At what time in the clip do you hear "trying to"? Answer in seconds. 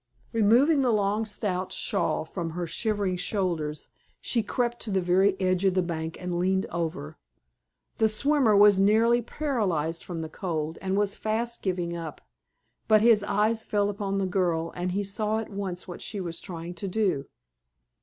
16.39-16.87